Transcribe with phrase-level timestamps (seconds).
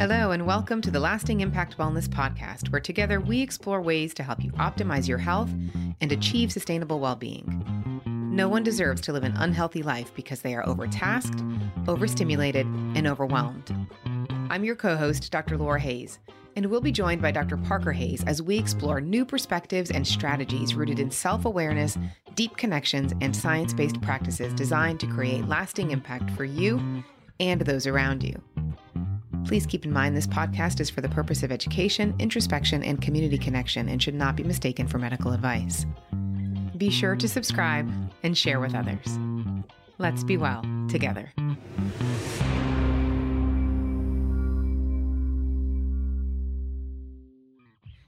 [0.00, 4.22] Hello, and welcome to the Lasting Impact Wellness Podcast, where together we explore ways to
[4.22, 5.50] help you optimize your health
[6.00, 8.00] and achieve sustainable well being.
[8.06, 11.44] No one deserves to live an unhealthy life because they are overtasked,
[11.86, 13.76] overstimulated, and overwhelmed.
[14.48, 15.58] I'm your co host, Dr.
[15.58, 16.18] Laura Hayes,
[16.56, 17.58] and we'll be joined by Dr.
[17.58, 21.98] Parker Hayes as we explore new perspectives and strategies rooted in self awareness,
[22.34, 27.04] deep connections, and science based practices designed to create lasting impact for you
[27.38, 28.40] and those around you.
[29.46, 33.38] Please keep in mind this podcast is for the purpose of education, introspection, and community
[33.38, 35.86] connection and should not be mistaken for medical advice.
[36.76, 37.90] Be sure to subscribe
[38.22, 39.18] and share with others.
[39.98, 41.32] Let's be well together.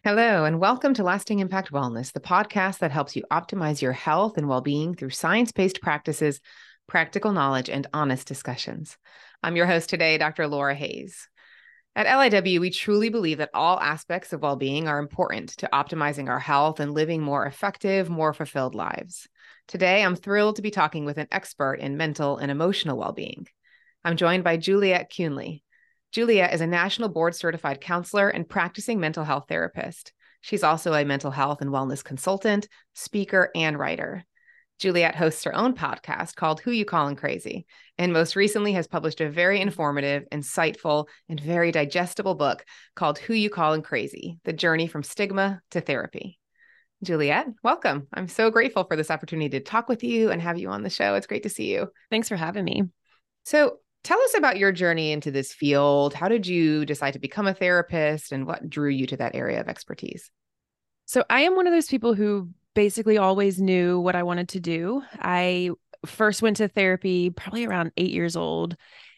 [0.05, 4.37] Hello, and welcome to Lasting Impact Wellness, the podcast that helps you optimize your health
[4.37, 6.41] and well being through science based practices,
[6.89, 8.97] practical knowledge, and honest discussions.
[9.45, 10.49] I'm your host today, Dr.
[10.49, 11.29] Laura Hayes.
[11.95, 16.31] At LIW, we truly believe that all aspects of well being are important to optimizing
[16.31, 19.29] our health and living more effective, more fulfilled lives.
[19.69, 23.47] Today, I'm thrilled to be talking with an expert in mental and emotional well being.
[24.05, 25.61] I'm joined by Juliet Kuehnle.
[26.13, 30.15] Juliet is a national board certified counselor and practicing mental health therapist.
[30.41, 34.25] She's also a mental health and wellness consultant, speaker, and writer.
[34.83, 37.67] Juliet hosts her own podcast called Who You Callin' Crazy,
[37.99, 42.65] and most recently has published a very informative, insightful, and very digestible book
[42.97, 46.41] called Who You Callin' Crazy The Journey from Stigma to Therapy.
[47.01, 48.09] Juliet, welcome.
[48.13, 50.91] I'm so grateful for this opportunity to talk with you and have you on the
[50.91, 51.15] show.
[51.15, 51.87] It's great to see you.
[52.11, 52.83] Thanks for having me.
[53.45, 56.13] So, tell us about your journey into this field.
[56.13, 59.61] How did you decide to become a therapist and what drew you to that area
[59.61, 60.29] of expertise?
[61.05, 64.61] So, I am one of those people who basically always knew what I wanted to
[64.61, 65.03] do.
[65.19, 65.71] I
[66.07, 68.77] first went to therapy probably around eight years old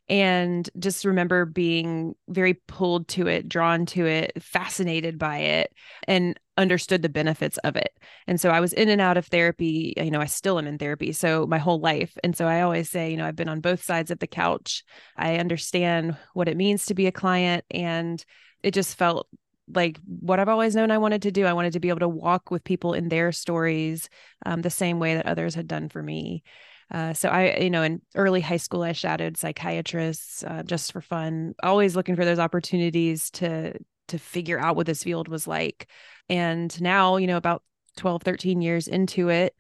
[0.08, 5.72] and just remember being very pulled to it, drawn to it, fascinated by it,
[6.06, 7.90] and understood the benefits of it.
[8.26, 9.94] And so I was in and out of therapy.
[9.96, 11.12] You know, I still am in therapy.
[11.12, 12.16] So my whole life.
[12.22, 14.84] And so I always say, you know, I've been on both sides of the couch.
[15.16, 17.64] I understand what it means to be a client.
[17.70, 18.22] And
[18.62, 19.26] it just felt
[19.72, 21.46] like what I've always known I wanted to do.
[21.46, 24.08] I wanted to be able to walk with people in their stories
[24.44, 26.42] um, the same way that others had done for me.
[26.90, 31.00] Uh, so I, you know, in early high school, I shadowed psychiatrists uh, just for
[31.00, 33.74] fun, always looking for those opportunities to
[34.08, 35.88] to figure out what this field was like.
[36.28, 37.62] And now, you know, about
[37.96, 39.54] 12, 13 years into it,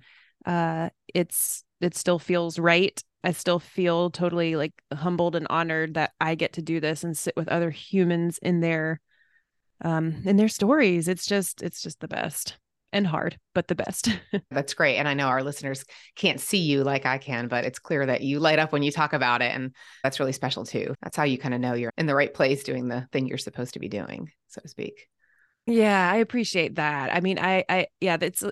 [0.44, 3.02] uh, it's it still feels right.
[3.22, 7.16] I still feel totally like humbled and honored that I get to do this and
[7.16, 9.00] sit with other humans in their
[9.82, 12.56] um in their stories it's just it's just the best
[12.92, 14.08] and hard but the best.
[14.52, 17.80] That's great and i know our listeners can't see you like i can but it's
[17.80, 19.74] clear that you light up when you talk about it and
[20.04, 20.94] that's really special too.
[21.02, 23.36] That's how you kind of know you're in the right place doing the thing you're
[23.36, 25.08] supposed to be doing so to speak.
[25.66, 27.12] Yeah i appreciate that.
[27.12, 28.44] I mean i i yeah that's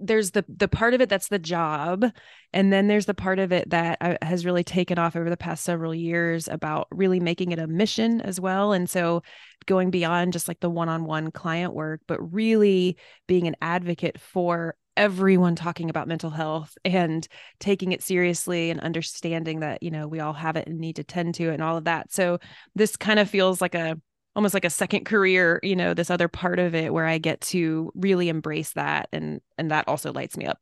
[0.00, 2.04] there's the the part of it that's the job
[2.52, 5.36] and then there's the part of it that uh, has really taken off over the
[5.36, 9.22] past several years about really making it a mission as well and so
[9.66, 12.96] going beyond just like the one-on-one client work but really
[13.26, 17.26] being an advocate for everyone talking about mental health and
[17.58, 21.04] taking it seriously and understanding that you know we all have it and need to
[21.04, 22.12] tend to it and all of that.
[22.12, 22.38] So
[22.74, 23.98] this kind of feels like a
[24.36, 27.40] almost like a second career you know this other part of it where i get
[27.40, 30.58] to really embrace that and and that also lights me up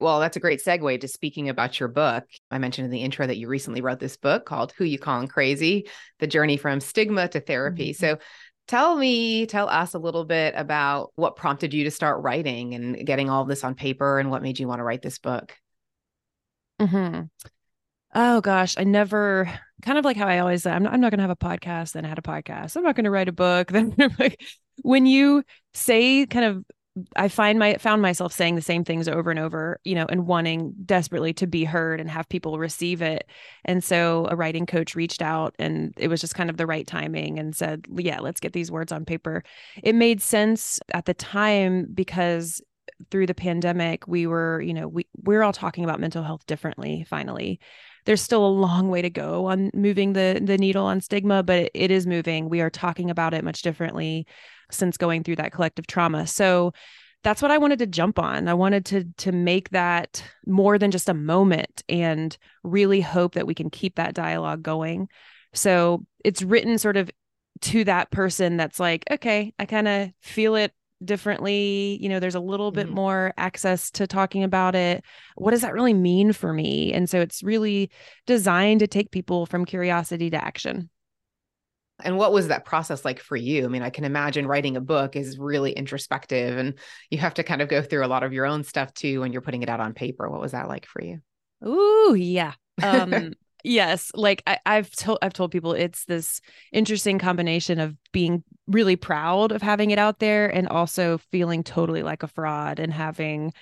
[0.00, 3.26] well that's a great segue to speaking about your book i mentioned in the intro
[3.26, 5.88] that you recently wrote this book called who you callin' crazy
[6.20, 8.16] the journey from stigma to therapy mm-hmm.
[8.16, 8.18] so
[8.66, 13.06] tell me tell us a little bit about what prompted you to start writing and
[13.06, 15.56] getting all this on paper and what made you want to write this book
[16.80, 17.22] mm-hmm.
[18.14, 19.52] Oh gosh, I never
[19.82, 21.36] kind of like how I always say, I'm not, I'm not going to have a
[21.36, 22.76] podcast, then I had a podcast.
[22.76, 23.70] I'm not going to write a book.
[23.72, 24.42] Then like
[24.82, 26.64] when you say kind of,
[27.14, 30.26] I find my found myself saying the same things over and over, you know, and
[30.26, 33.28] wanting desperately to be heard and have people receive it.
[33.64, 36.86] And so a writing coach reached out and it was just kind of the right
[36.86, 39.44] timing and said, yeah, let's get these words on paper.
[39.80, 42.60] It made sense at the time because
[43.10, 47.06] through the pandemic we were you know we we're all talking about mental health differently
[47.08, 47.60] finally
[48.08, 51.70] there's still a long way to go on moving the the needle on stigma, but
[51.74, 52.48] it, is moving.
[52.48, 54.26] We are talking about it much differently
[54.70, 56.26] since going through that collective trauma.
[56.26, 56.72] So
[57.22, 58.48] that's what I wanted to jump on.
[58.48, 62.34] I wanted to to make that more than just a moment and
[62.64, 65.10] really hope that we can keep that dialogue going.
[65.52, 67.10] So it's written sort of
[67.60, 70.72] to that person that's like, okay, I kind of feel it
[71.04, 72.80] differently you know there's a little mm-hmm.
[72.80, 75.04] bit more access to talking about it
[75.36, 77.90] what does that really mean for me and so it's really
[78.26, 80.90] designed to take people from curiosity to action
[82.04, 83.64] And what was that process like for you?
[83.64, 86.78] I mean, I can imagine writing a book is really introspective and
[87.10, 89.32] you have to kind of go through a lot of your own stuff too when
[89.32, 90.30] you're putting it out on paper.
[90.30, 91.20] What was that like for you?
[91.66, 92.52] Ooh, yeah.
[92.82, 93.32] Um
[93.64, 96.40] yes, like I, I've told I've told people it's this
[96.72, 102.02] interesting combination of being really proud of having it out there and also feeling totally
[102.02, 103.52] like a fraud and having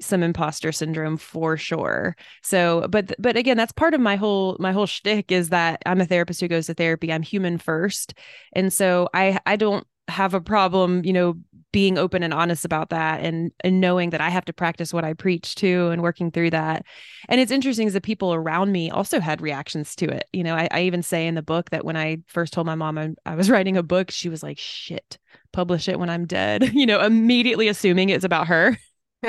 [0.00, 2.16] some imposter syndrome for sure.
[2.42, 6.00] So, but but again, that's part of my whole my whole shtick is that I'm
[6.00, 7.12] a therapist who goes to therapy.
[7.12, 8.14] I'm human first,
[8.52, 11.36] and so I I don't have a problem, you know,
[11.72, 15.04] being open and honest about that and and knowing that I have to practice what
[15.04, 16.84] I preach too and working through that.
[17.28, 20.24] And it's interesting is that people around me also had reactions to it.
[20.32, 22.74] You know, I, I even say in the book that when I first told my
[22.74, 25.18] mom I, I was writing a book, she was like, shit,
[25.52, 28.76] publish it when I'm dead, you know, immediately assuming it's about her.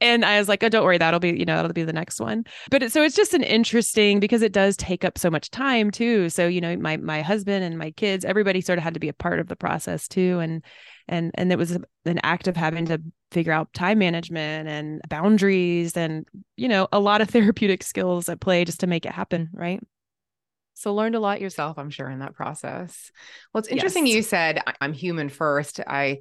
[0.00, 2.18] and I was like, oh, don't worry, that'll be, you know, that'll be the next
[2.18, 2.44] one.
[2.70, 5.90] But it, so it's just an interesting because it does take up so much time
[5.90, 6.30] too.
[6.30, 9.08] So, you know, my my husband and my kids, everybody sort of had to be
[9.08, 10.38] a part of the process too.
[10.38, 10.64] And
[11.08, 13.00] and and it was an act of having to
[13.30, 16.26] figure out time management and boundaries and,
[16.56, 19.50] you know, a lot of therapeutic skills at play just to make it happen.
[19.52, 19.80] Right.
[20.74, 23.10] So learned a lot yourself, I'm sure, in that process.
[23.52, 24.16] Well, it's interesting yes.
[24.16, 25.80] you said I'm human first.
[25.80, 26.20] I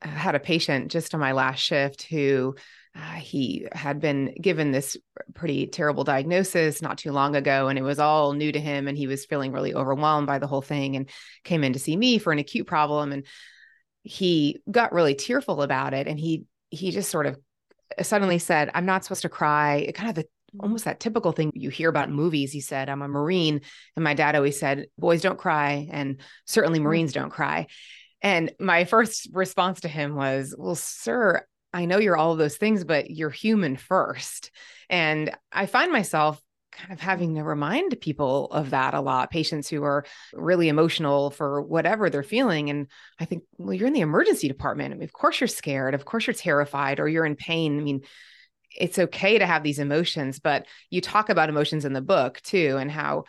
[0.00, 2.54] had a patient just on my last shift who
[2.94, 4.96] uh, he had been given this
[5.34, 8.96] pretty terrible diagnosis not too long ago and it was all new to him and
[8.96, 11.10] he was feeling really overwhelmed by the whole thing and
[11.44, 13.26] came in to see me for an acute problem and
[14.06, 17.38] he got really tearful about it and he he just sort of
[18.02, 20.26] suddenly said i'm not supposed to cry kind of the
[20.60, 23.60] almost that typical thing you hear about in movies he said i'm a marine
[23.96, 26.82] and my dad always said boys don't cry and certainly mm.
[26.82, 27.66] marines don't cry
[28.22, 32.56] and my first response to him was, Well, sir, I know you're all of those
[32.56, 34.50] things, but you're human first.
[34.88, 36.40] And I find myself
[36.76, 41.30] kind of having to remind people of that a lot patients who are really emotional
[41.30, 42.86] for whatever they're feeling and
[43.18, 46.04] i think well you're in the emergency department I mean, of course you're scared of
[46.04, 47.78] course you're terrified or you're in pain.
[47.78, 48.02] I mean
[48.78, 52.76] it's okay to have these emotions but you talk about emotions in the book too
[52.78, 53.24] and how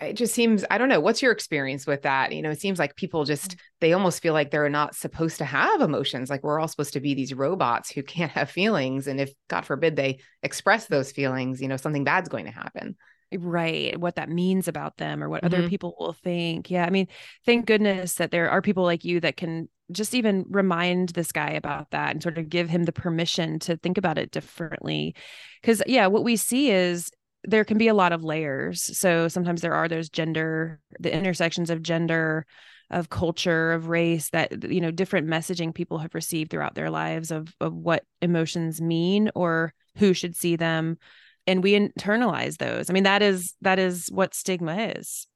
[0.00, 2.78] it just seems i don't know what's your experience with that you know it seems
[2.78, 3.60] like people just mm.
[3.80, 7.00] they almost feel like they're not supposed to have emotions like we're all supposed to
[7.00, 11.60] be these robots who can't have feelings and if god forbid they express those feelings
[11.60, 12.96] you know something bad's going to happen
[13.38, 15.54] right what that means about them or what mm-hmm.
[15.54, 17.08] other people will think yeah i mean
[17.44, 21.50] thank goodness that there are people like you that can just even remind this guy
[21.50, 25.14] about that and sort of give him the permission to think about it differently
[25.60, 27.10] because yeah what we see is
[27.46, 28.82] there can be a lot of layers.
[28.98, 32.46] So sometimes there are those gender, the intersections of gender,
[32.90, 37.30] of culture, of race that you know different messaging people have received throughout their lives
[37.30, 40.98] of of what emotions mean or who should see them
[41.46, 42.90] and we internalize those.
[42.90, 45.26] I mean that is that is what stigma is.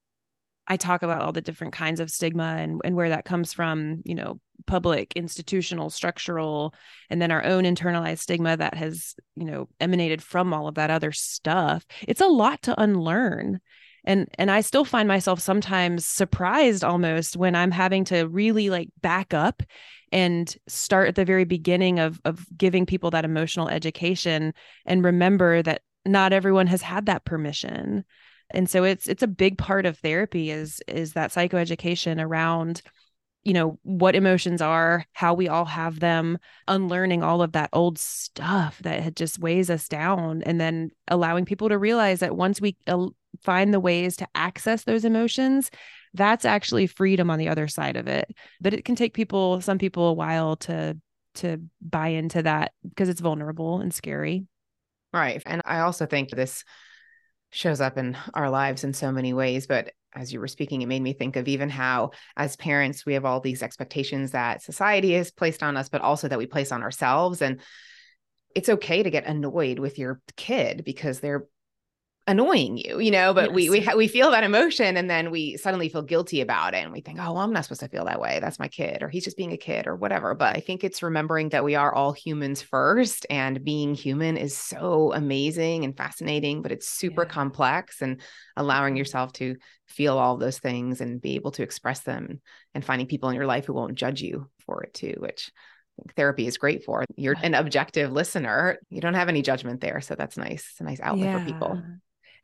[0.66, 4.02] I talk about all the different kinds of stigma and, and where that comes from,
[4.04, 6.74] you know, public, institutional, structural,
[7.08, 10.90] and then our own internalized stigma that has, you know, emanated from all of that
[10.90, 11.84] other stuff.
[12.06, 13.60] It's a lot to unlearn.
[14.04, 18.88] And and I still find myself sometimes surprised almost when I'm having to really like
[19.02, 19.62] back up
[20.12, 24.54] and start at the very beginning of of giving people that emotional education
[24.86, 28.04] and remember that not everyone has had that permission
[28.52, 32.82] and so it's it's a big part of therapy is is that psychoeducation around
[33.44, 37.98] you know what emotions are how we all have them unlearning all of that old
[37.98, 42.76] stuff that just weighs us down and then allowing people to realize that once we
[42.86, 43.06] uh,
[43.42, 45.70] find the ways to access those emotions
[46.14, 48.34] that's actually freedom on the other side of it.
[48.60, 50.98] But it can take people some people a while to
[51.36, 54.46] to buy into that because it's vulnerable and scary.
[55.12, 56.62] Right and i also think this
[57.50, 59.66] shows up in our lives in so many ways.
[59.66, 63.14] But as you were speaking, it made me think of even how, as parents, we
[63.14, 66.72] have all these expectations that society has placed on us, but also that we place
[66.72, 67.42] on ourselves.
[67.42, 67.60] And
[68.54, 71.46] it's okay to get annoyed with your kid because they're
[72.30, 73.54] annoying you, you know, but yes.
[73.54, 76.84] we we ha- we feel that emotion and then we suddenly feel guilty about it
[76.84, 78.38] and we think, "Oh, well, I'm not supposed to feel that way.
[78.40, 81.02] That's my kid or he's just being a kid or whatever." But I think it's
[81.02, 86.62] remembering that we are all humans first and being human is so amazing and fascinating,
[86.62, 87.28] but it's super yeah.
[87.28, 88.20] complex and
[88.56, 88.98] allowing mm-hmm.
[88.98, 89.56] yourself to
[89.86, 92.40] feel all those things and be able to express them
[92.74, 95.50] and finding people in your life who won't judge you for it too, which
[96.16, 97.04] therapy is great for.
[97.16, 98.78] You're an objective listener.
[98.88, 100.00] You don't have any judgment there.
[100.00, 100.68] So that's nice.
[100.70, 101.38] It's a nice outlet yeah.
[101.38, 101.82] for people.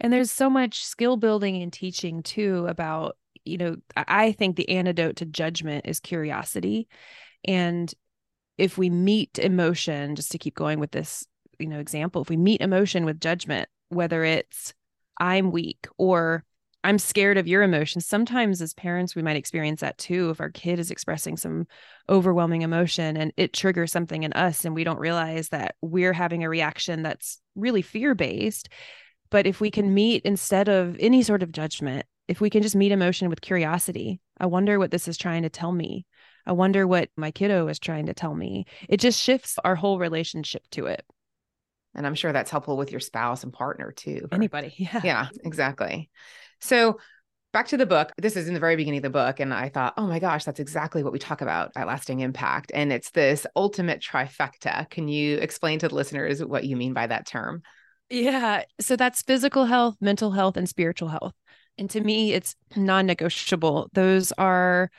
[0.01, 4.69] And there's so much skill building and teaching too about, you know, I think the
[4.69, 6.89] antidote to judgment is curiosity.
[7.47, 7.93] And
[8.59, 11.27] if we meet emotion, just to keep going with this,
[11.59, 14.75] you know, example, if we meet emotion with judgment, whether it's
[15.19, 16.45] I'm weak or
[16.85, 18.07] I'm scared of your emotions.
[18.07, 20.31] Sometimes as parents, we might experience that too.
[20.31, 21.67] If our kid is expressing some
[22.09, 26.45] overwhelming emotion and it triggers something in us, and we don't realize that we're having
[26.45, 28.69] a reaction that's really fear based.
[29.37, 32.75] But if we can meet instead of any sort of judgment, if we can just
[32.75, 36.07] meet emotion with curiosity, I wonder what this is trying to tell me.
[36.47, 38.65] I wonder what my kiddo is trying to tell me.
[38.89, 41.05] It just shifts our whole relationship to it.
[41.95, 44.27] And I'm sure that's helpful with your spouse and partner too.
[44.33, 44.73] Anybody.
[44.79, 45.03] Yeah.
[45.05, 46.09] Yeah, exactly.
[46.63, 46.99] So
[47.53, 48.13] back to the book.
[48.17, 49.39] This is in the very beginning of the book.
[49.39, 52.73] And I thought, oh my gosh, that's exactly what we talk about at Lasting Impact.
[52.75, 54.89] And it's this ultimate trifecta.
[54.89, 57.63] Can you explain to the listeners what you mean by that term?
[58.09, 58.65] Yeah.
[58.81, 61.35] So that's physical health, mental health, and spiritual health.
[61.79, 63.91] And to me, it's non negotiable.
[63.93, 64.91] Those are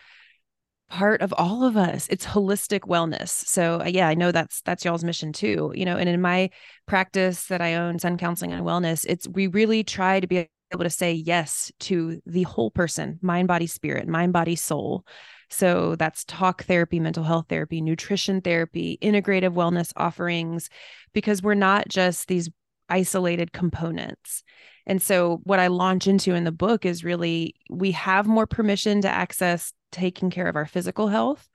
[0.89, 5.03] part of all of us it's holistic wellness so yeah i know that's that's y'all's
[5.03, 6.49] mission too you know and in my
[6.85, 10.83] practice that i own sun counseling and wellness it's we really try to be able
[10.83, 15.05] to say yes to the whole person mind body spirit mind body soul
[15.49, 20.69] so that's talk therapy mental health therapy nutrition therapy integrative wellness offerings
[21.13, 22.49] because we're not just these
[22.89, 24.43] isolated components.
[24.85, 29.01] And so what i launch into in the book is really we have more permission
[29.01, 31.47] to access taking care of our physical health.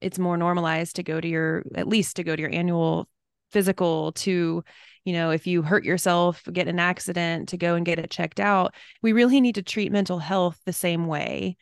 [0.00, 3.08] It's more normalized to go to your at least to go to your annual
[3.50, 4.62] physical to
[5.04, 8.40] you know if you hurt yourself get an accident to go and get it checked
[8.40, 8.74] out.
[9.02, 11.56] We really need to treat mental health the same way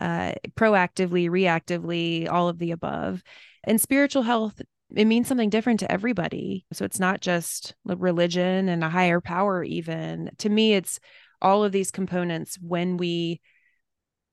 [0.00, 3.22] uh, proactively reactively all of the above.
[3.64, 4.60] And spiritual health
[4.94, 9.62] it means something different to everybody so it's not just religion and a higher power
[9.62, 10.98] even to me it's
[11.40, 13.40] all of these components when we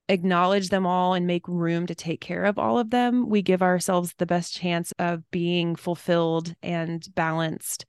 [0.09, 3.62] acknowledge them all and make room to take care of all of them, we give
[3.62, 7.85] ourselves the best chance of being fulfilled and balanced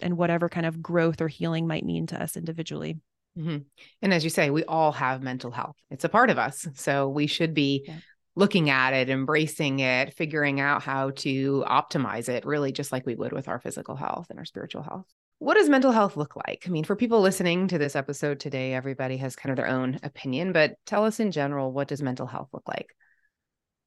[0.00, 2.98] and whatever kind of growth or healing might mean to us individually.
[3.36, 3.58] Mm-hmm.
[4.02, 5.76] And as you say, we all have mental health.
[5.90, 6.66] It's a part of us.
[6.74, 7.96] So we should be yeah.
[8.38, 13.16] Looking at it, embracing it, figuring out how to optimize it, really just like we
[13.16, 15.06] would with our physical health and our spiritual health.
[15.40, 16.62] What does mental health look like?
[16.64, 19.98] I mean, for people listening to this episode today, everybody has kind of their own
[20.04, 22.94] opinion, but tell us in general, what does mental health look like?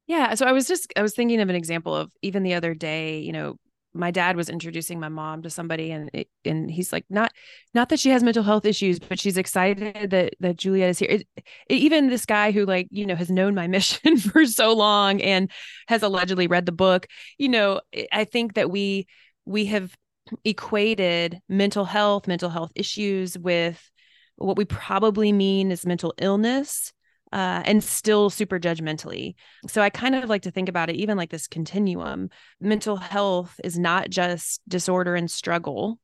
[0.07, 0.33] Yeah.
[0.35, 3.19] So I was just, I was thinking of an example of even the other day,
[3.19, 3.55] you know,
[3.93, 7.31] my dad was introducing my mom to somebody and it, and he's like not
[7.73, 11.09] not that she has mental health issues but she's excited that that Juliet is here
[11.09, 14.73] it, it, even this guy who like you know has known my mission for so
[14.73, 15.51] long and
[15.87, 17.07] has allegedly read the book
[17.37, 17.81] you know
[18.11, 19.07] I think that we
[19.45, 19.95] we have
[20.43, 23.89] equated mental health, mental health issues with
[24.35, 26.93] what we probably mean is mental illness.
[27.31, 29.35] Uh, and still super judgmentally.
[29.67, 32.29] So I kind of like to think about it even like this continuum.
[32.59, 35.97] Mental health is not just disorder and struggle,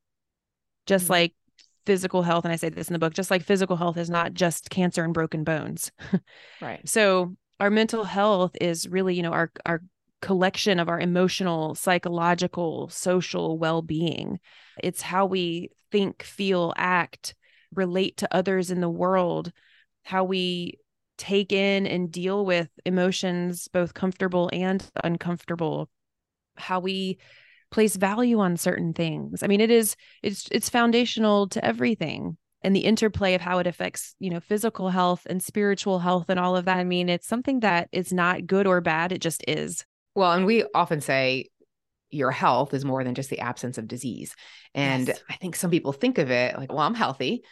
[0.86, 1.12] just mm-hmm.
[1.12, 1.34] like
[1.84, 2.44] physical health.
[2.44, 5.04] And I say this in the book, just like physical health is not just cancer
[5.04, 5.92] and broken bones.
[6.62, 6.86] right.
[6.88, 9.82] So our mental health is really, you know, our our
[10.20, 14.38] collection of our emotional, psychological, social well being.
[14.82, 17.34] It's how we think, feel, act,
[17.74, 19.52] relate to others in the world,
[20.02, 20.78] how we
[21.18, 25.88] take in and deal with emotions, both comfortable and uncomfortable,
[26.56, 27.18] how we
[27.70, 29.42] place value on certain things.
[29.42, 33.66] I mean, it is it's it's foundational to everything and the interplay of how it
[33.66, 37.28] affects you know physical health and spiritual health and all of that i mean it's
[37.28, 39.84] something that is not good or bad it just is
[40.18, 41.48] well, and we often say
[42.10, 44.34] your health is more than just the absence of disease.
[44.74, 45.22] And yes.
[45.30, 47.44] I think some people think of it like, well, I'm healthy.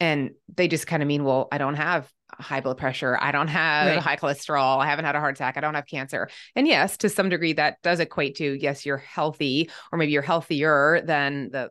[0.00, 3.18] And they just kind of mean, well, I don't have high blood pressure.
[3.20, 3.98] I don't have right.
[3.98, 4.78] high cholesterol.
[4.78, 5.56] I haven't had a heart attack.
[5.56, 6.28] I don't have cancer.
[6.56, 10.22] And yes, to some degree, that does equate to, yes, you're healthy, or maybe you're
[10.22, 11.70] healthier than the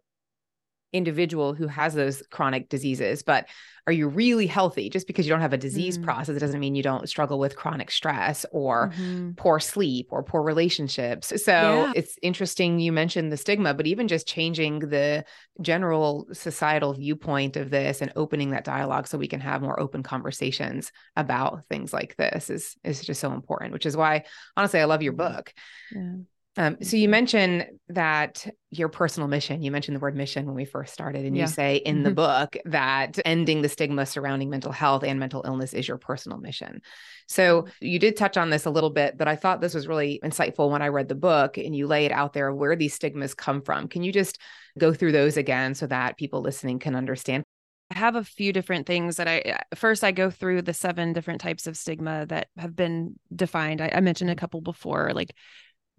[0.94, 3.24] individual who has those chronic diseases.
[3.24, 3.48] But
[3.88, 4.90] are you really healthy?
[4.90, 6.04] Just because you don't have a disease mm.
[6.04, 9.32] process, it doesn't mean you don't struggle with chronic stress or mm-hmm.
[9.32, 11.34] poor sleep or poor relationships.
[11.44, 11.94] So yeah.
[11.96, 15.26] it's interesting you mentioned the stigma, but even just changing the
[15.62, 20.04] general societal viewpoint of this and opening that dialogue so we can have more open
[20.04, 24.86] conversations about things like this is is just so important, which is why honestly I
[24.86, 25.36] love your mm-hmm.
[25.36, 25.54] book.
[25.92, 26.14] Yeah.
[26.58, 30.66] Um, so you mentioned that your personal mission, you mentioned the word mission when we
[30.66, 31.44] first started, and yeah.
[31.44, 32.04] you say in mm-hmm.
[32.04, 36.40] the book that ending the stigma surrounding mental health and mental illness is your personal
[36.40, 36.82] mission.
[37.28, 40.20] So you did touch on this a little bit, but I thought this was really
[40.24, 43.34] insightful when I read the book and you lay it out there where these stigmas
[43.34, 43.88] come from.
[43.88, 44.38] Can you just
[44.78, 47.46] go through those again so that people listening can understand?
[47.92, 51.42] I have a few different things that I first I go through the seven different
[51.42, 53.82] types of stigma that have been defined.
[53.82, 55.34] I, I mentioned a couple before, like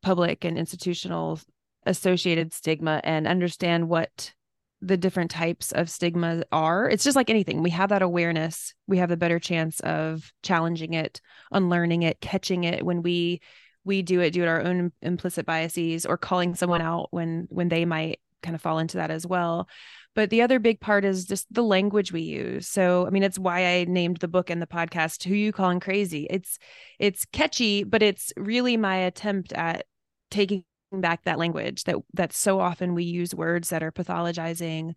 [0.03, 1.41] public and institutional
[1.87, 4.33] associated stigma and understand what
[4.81, 6.89] the different types of stigma are.
[6.89, 7.63] It's just like anything.
[7.63, 11.21] We have that awareness, we have a better chance of challenging it,
[11.53, 13.41] unlearning it, catching it when we
[13.85, 17.69] we do it do it our own implicit biases or calling someone out when when
[17.69, 19.69] they might kind of fall into that as well.
[20.15, 22.69] But the other big part is just the language we use.
[22.69, 25.81] So, I mean, it's why I named the book and the podcast "Who You Calling
[25.81, 26.59] Crazy." It's
[26.99, 29.87] it's catchy, but it's really my attempt at
[30.33, 34.95] taking back that language that that so often we use words that are pathologizing,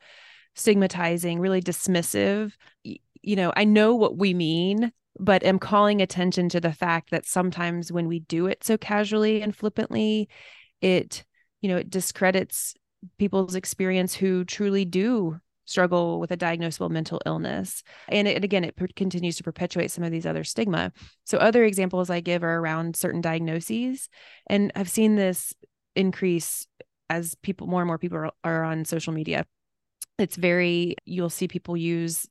[0.55, 2.53] stigmatizing, really dismissive.
[2.83, 7.25] You know, I know what we mean, but am calling attention to the fact that
[7.25, 10.27] sometimes when we do it so casually and flippantly,
[10.81, 11.23] it
[11.61, 12.75] you know, it discredits
[13.17, 17.83] people's experience who truly do struggle with a diagnosable mental illness.
[18.07, 20.91] And it, again, it per- continues to perpetuate some of these other stigma.
[21.25, 24.09] So, other examples I give are around certain diagnoses.
[24.47, 25.53] And I've seen this
[25.95, 26.67] increase
[27.09, 29.45] as people, more and more people are, are on social media.
[30.17, 32.27] It's very, you'll see people use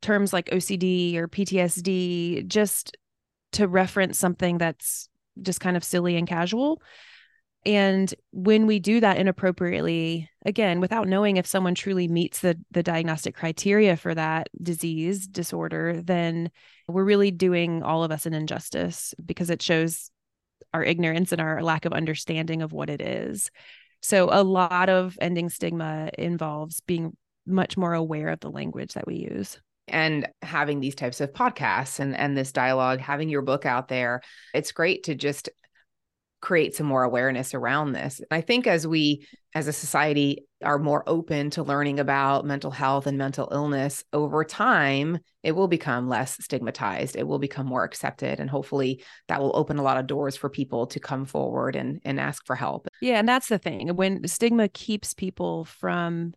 [0.00, 2.96] terms like OCD or PTSD just
[3.52, 5.08] to reference something that's
[5.40, 6.80] just kind of silly and casual.
[7.66, 12.82] And when we do that inappropriately, again, without knowing if someone truly meets the, the
[12.82, 16.50] diagnostic criteria for that disease disorder, then
[16.88, 20.10] we're really doing all of us an injustice because it shows
[20.74, 23.50] our ignorance and our lack of understanding of what it is.
[24.02, 27.16] So, a lot of ending stigma involves being
[27.46, 32.00] much more aware of the language that we use and having these types of podcasts
[32.00, 34.22] and and this dialogue having your book out there
[34.54, 35.50] it's great to just
[36.44, 38.20] create some more awareness around this.
[38.30, 43.06] I think as we as a society are more open to learning about mental health
[43.06, 47.16] and mental illness over time, it will become less stigmatized.
[47.16, 50.50] It will become more accepted and hopefully that will open a lot of doors for
[50.50, 52.88] people to come forward and and ask for help.
[53.00, 53.96] Yeah, and that's the thing.
[53.96, 56.34] When stigma keeps people from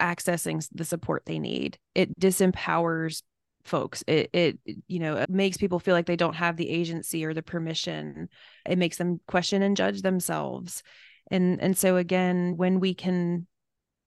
[0.00, 3.22] accessing the support they need, it disempowers
[3.64, 7.24] folks it it you know it makes people feel like they don't have the agency
[7.24, 8.28] or the permission
[8.66, 10.82] it makes them question and judge themselves
[11.30, 13.46] and and so again when we can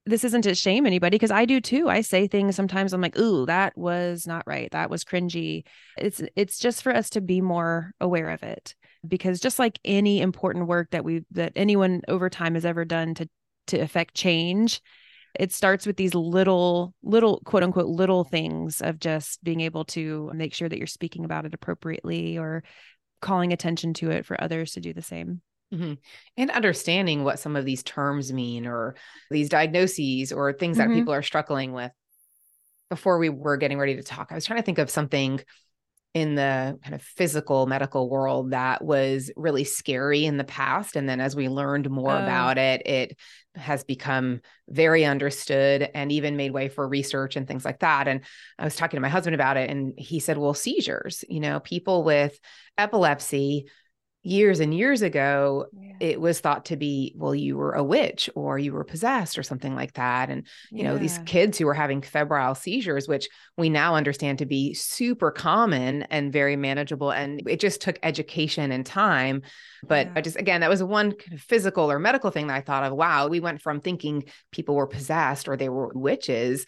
[0.05, 1.89] this isn't to shame anybody because I do too.
[1.89, 4.69] I say things sometimes I'm like, "Ooh, that was not right.
[4.71, 5.63] That was cringy."
[5.97, 8.75] It's it's just for us to be more aware of it
[9.07, 13.15] because just like any important work that we that anyone over time has ever done
[13.15, 13.27] to
[13.67, 14.81] to affect change,
[15.39, 20.31] it starts with these little little quote unquote little things of just being able to
[20.33, 22.63] make sure that you're speaking about it appropriately or
[23.21, 25.41] calling attention to it for others to do the same
[25.73, 25.93] mm-hmm.
[26.37, 28.95] and understanding what some of these terms mean or
[29.31, 30.99] these diagnoses or things that mm-hmm.
[30.99, 31.91] people are struggling with
[32.89, 35.39] before we were getting ready to talk i was trying to think of something
[36.15, 41.09] in the kind of physical medical world that was really scary in the past and
[41.09, 43.17] then as we learned more uh, about it it
[43.53, 48.07] has become very understood and even made way for research and things like that.
[48.07, 48.21] And
[48.57, 51.59] i was talking to my husband about it and he said well seizures you know
[51.59, 52.39] people with
[52.77, 53.65] epilepsy
[54.25, 55.93] years and years ago yeah.
[55.99, 59.43] it was thought to be well you were a witch or you were possessed or
[59.43, 60.85] something like that and you yeah.
[60.85, 65.29] know these kids who were having febrile seizures which we now understand to be super
[65.29, 69.43] common and very manageable and it just took education and time
[69.87, 70.13] but yeah.
[70.15, 72.83] i just again that was one kind of physical or medical thing that i thought
[72.83, 76.65] of wow we went from thinking people were possessed or they were witches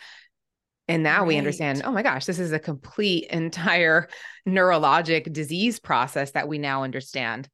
[0.87, 1.27] and now right.
[1.27, 4.07] we understand, oh my gosh, this is a complete entire
[4.47, 7.49] neurologic disease process that we now understand.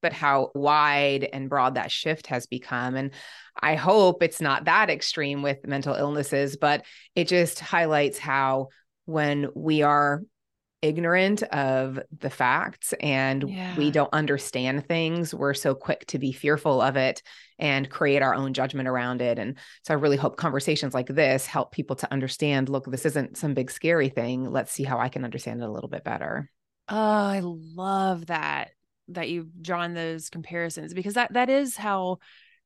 [0.00, 2.94] But how wide and broad that shift has become.
[2.94, 3.10] And
[3.60, 6.84] I hope it's not that extreme with mental illnesses, but
[7.16, 8.68] it just highlights how
[9.06, 10.22] when we are
[10.82, 13.76] ignorant of the facts and yeah.
[13.76, 17.22] we don't understand things, we're so quick to be fearful of it
[17.58, 19.38] and create our own judgment around it.
[19.38, 23.36] And so I really hope conversations like this help people to understand look, this isn't
[23.36, 24.50] some big scary thing.
[24.50, 26.50] Let's see how I can understand it a little bit better.
[26.88, 28.70] Oh, I love that
[29.08, 32.18] that you've drawn those comparisons because that that is how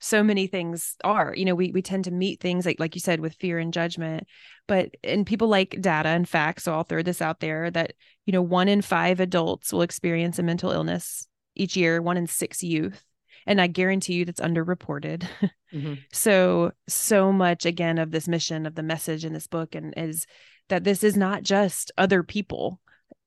[0.02, 3.00] so many things are you know we we tend to meet things like like you
[3.00, 4.26] said with fear and judgment
[4.66, 7.92] but and people like data and facts so i'll throw this out there that
[8.26, 12.26] you know one in five adults will experience a mental illness each year one in
[12.26, 13.04] six youth
[13.46, 15.24] and i guarantee you that's underreported
[15.72, 15.94] mm-hmm.
[16.12, 20.26] so so much again of this mission of the message in this book and is
[20.68, 22.80] that this is not just other people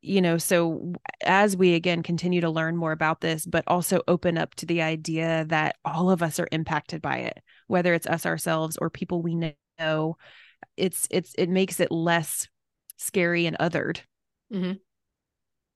[0.05, 4.37] you know so as we again continue to learn more about this but also open
[4.37, 8.25] up to the idea that all of us are impacted by it whether it's us
[8.25, 9.35] ourselves or people we
[9.79, 10.17] know
[10.77, 12.47] it's it's it makes it less
[12.97, 13.99] scary and othered
[14.53, 14.73] mm-hmm.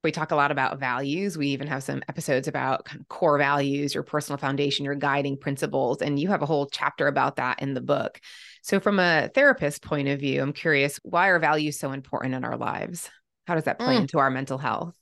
[0.02, 1.38] We talk a lot about values.
[1.38, 5.36] We even have some episodes about kind of core values, your personal foundation, your guiding
[5.36, 6.02] principles.
[6.02, 8.18] And you have a whole chapter about that in the book.
[8.62, 12.46] So, from a therapist point of view, I'm curious why are values so important in
[12.46, 13.10] our lives?
[13.50, 14.02] How does that play mm.
[14.02, 14.96] into our mental health?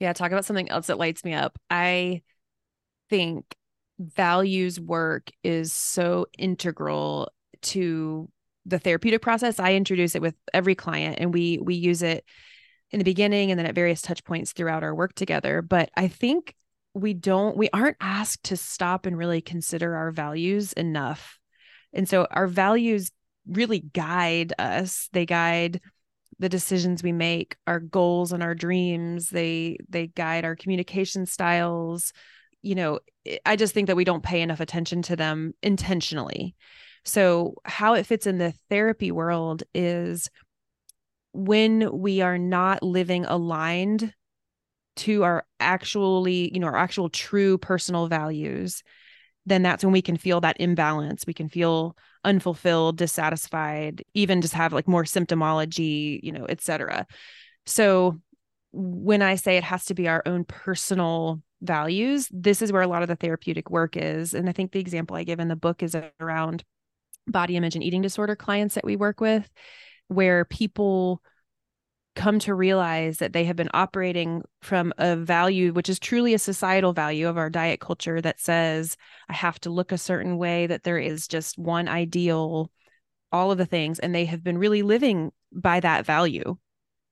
[0.00, 1.58] Yeah, talk about something else that lights me up.
[1.68, 2.22] I
[3.10, 3.44] think
[3.98, 8.30] values work is so integral to
[8.64, 9.60] the therapeutic process.
[9.60, 12.24] I introduce it with every client and we we use it
[12.90, 15.60] in the beginning and then at various touch points throughout our work together.
[15.60, 16.54] But I think
[16.94, 21.38] we don't, we aren't asked to stop and really consider our values enough.
[21.92, 23.10] And so our values
[23.46, 25.10] really guide us.
[25.12, 25.82] They guide
[26.38, 29.30] the decisions we make, our goals and our dreams.
[29.30, 32.12] They they guide our communication styles.
[32.62, 33.00] You know,
[33.46, 36.54] I just think that we don't pay enough attention to them intentionally.
[37.04, 40.30] So, how it fits in the therapy world is
[41.32, 44.12] when we are not living aligned
[44.96, 48.82] to our actually, you know, our actual true personal values,
[49.46, 51.24] then that's when we can feel that imbalance.
[51.26, 51.96] We can feel
[52.28, 57.06] unfulfilled, dissatisfied, even just have like more symptomology, you know, et cetera.
[57.64, 58.20] So
[58.72, 62.86] when I say it has to be our own personal values, this is where a
[62.86, 64.34] lot of the therapeutic work is.
[64.34, 66.64] And I think the example I give in the book is around
[67.26, 69.48] body image and eating disorder clients that we work with
[70.08, 71.22] where people
[72.18, 76.38] come to realize that they have been operating from a value which is truly a
[76.38, 78.96] societal value of our diet culture that says
[79.28, 82.70] i have to look a certain way that there is just one ideal
[83.30, 86.56] all of the things and they have been really living by that value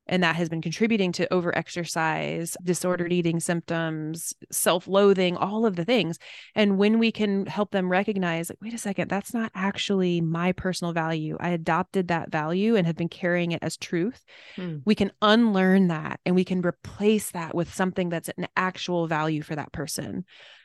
[0.09, 6.19] and that has been contributing to overexercise disordered eating symptoms self-loathing all of the things.
[6.55, 10.53] And when we can help them recognize like wait a second that's not actually my
[10.53, 11.37] personal value.
[11.41, 14.25] I adopted that value and have been carrying it as truth
[14.57, 14.79] hmm.
[14.85, 19.43] we can unlearn that and we can replace that with something that's an actual value
[19.43, 20.25] for that person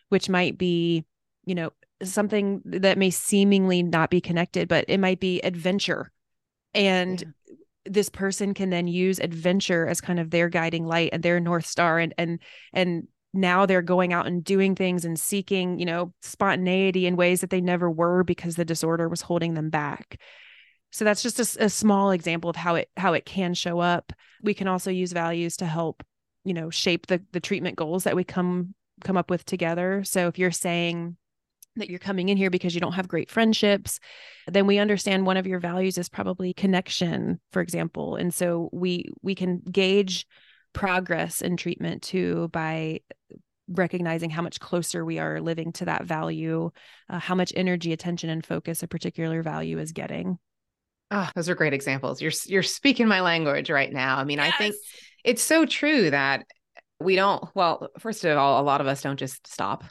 [0.09, 1.05] which might be
[1.45, 1.71] you know
[2.03, 6.11] something that may seemingly not be connected but it might be adventure.
[6.73, 7.27] And yeah
[7.85, 11.65] this person can then use adventure as kind of their guiding light and their north
[11.65, 12.39] star and and
[12.73, 17.41] and now they're going out and doing things and seeking you know spontaneity in ways
[17.41, 20.19] that they never were because the disorder was holding them back.
[20.91, 24.11] So that's just a, a small example of how it how it can show up.
[24.43, 26.03] We can also use values to help
[26.43, 30.03] you know shape the the treatment goals that we come come up with together.
[30.03, 31.17] So if you're saying
[31.75, 33.99] that you're coming in here because you don't have great friendships,
[34.47, 38.15] then we understand one of your values is probably connection, for example.
[38.15, 40.27] And so we we can gauge
[40.73, 43.01] progress in treatment too by
[43.67, 46.71] recognizing how much closer we are living to that value,
[47.09, 50.37] uh, how much energy, attention, and focus a particular value is getting.
[51.09, 52.21] Oh, those are great examples.
[52.21, 54.17] You're you're speaking my language right now.
[54.17, 54.53] I mean, yes.
[54.53, 54.75] I think
[55.23, 56.45] it's so true that
[56.99, 57.43] we don't.
[57.53, 59.83] Well, first of all, a lot of us don't just stop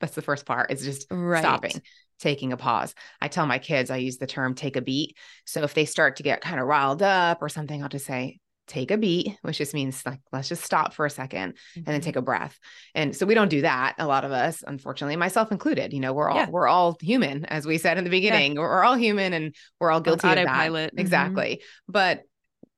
[0.00, 0.70] that's the first part.
[0.70, 1.40] It's just right.
[1.40, 1.80] stopping,
[2.18, 2.94] taking a pause.
[3.20, 5.16] I tell my kids, I use the term take a beat.
[5.44, 8.38] So if they start to get kind of riled up or something, I'll just say,
[8.66, 11.50] take a beat, which just means like, let's just stop for a 2nd mm-hmm.
[11.76, 12.04] and then mm-hmm.
[12.04, 12.58] take a breath.
[12.94, 13.94] And so we don't do that.
[13.98, 16.50] A lot of us, unfortunately, myself included, you know, we're all, yeah.
[16.50, 18.60] we're all human, as we said in the beginning, yeah.
[18.60, 20.46] we're all human and we're all guilty of that.
[20.46, 20.98] Mm-hmm.
[20.98, 21.62] Exactly.
[21.88, 22.22] But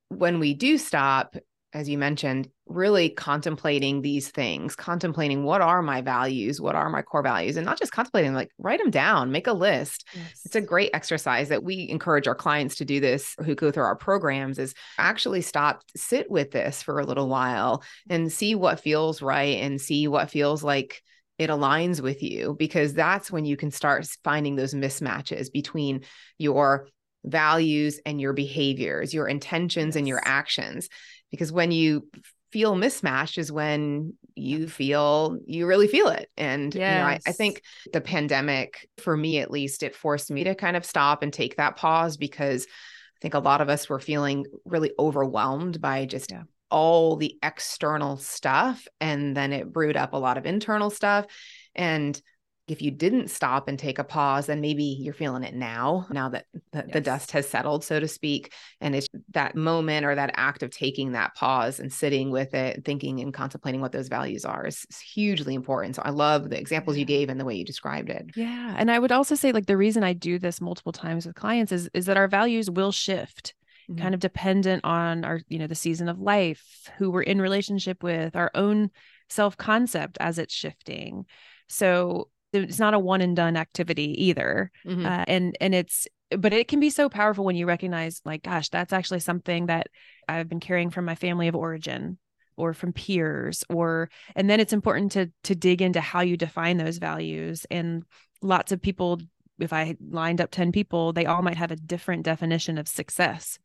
[0.09, 1.37] when we do stop,
[1.77, 7.03] as you mentioned, really contemplating these things, contemplating what are my values, what are my
[7.03, 10.07] core values, and not just contemplating, like write them down, make a list.
[10.15, 10.41] Yes.
[10.47, 13.83] It's a great exercise that we encourage our clients to do this who go through
[13.83, 18.81] our programs is actually stop, sit with this for a little while and see what
[18.81, 21.03] feels right and see what feels like
[21.39, 26.05] it aligns with you because that's when you can start finding those mismatches between
[26.39, 26.89] your
[27.27, 29.97] values and your behaviors, your intentions yes.
[29.97, 30.89] and your actions.
[31.37, 32.07] Because when you
[32.53, 36.31] feel mismatched is when you feel you really feel it.
[36.37, 36.92] And yes.
[36.92, 40.55] you know, I, I think the pandemic, for me at least, it forced me to
[40.55, 43.99] kind of stop and take that pause because I think a lot of us were
[43.99, 46.42] feeling really overwhelmed by just yeah.
[46.70, 48.87] all the external stuff.
[49.01, 51.27] And then it brewed up a lot of internal stuff.
[51.75, 52.20] And
[52.69, 56.29] if you didn't stop and take a pause, then maybe you're feeling it now, now
[56.31, 56.93] that the, yes.
[56.93, 58.53] the, dust has settled, so to speak.
[58.81, 62.85] And it's that moment or that act of taking that pause and sitting with it,
[62.85, 65.95] thinking and contemplating what those values are is, is hugely important.
[65.95, 68.27] So I love the examples you gave and the way you described it.
[68.35, 68.75] Yeah.
[68.77, 71.71] And I would also say like the reason I do this multiple times with clients
[71.71, 73.55] is, is that our values will shift.
[73.89, 74.03] Mm-hmm.
[74.03, 78.03] kind of dependent on our you know the season of life who we're in relationship
[78.03, 78.91] with our own
[79.29, 81.25] self concept as it's shifting
[81.69, 82.29] so
[82.64, 84.71] it's not a one and done activity either.
[84.87, 85.07] Mm-hmm.
[85.07, 88.69] uh, and and it's but it can be so powerful when you recognize like gosh
[88.69, 89.87] that's actually something that
[90.29, 92.19] i've been carrying from my family of origin
[92.57, 96.79] or from peers or and then it's important to to dig into how you define
[96.79, 97.66] those values.
[97.71, 98.03] And
[98.42, 99.21] lots of people
[99.59, 103.59] if i lined up 10 people they all might have a different definition of success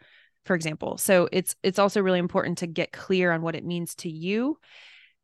[0.46, 0.98] for example.
[0.98, 4.58] So it's it's also really important to get clear on what it means to you.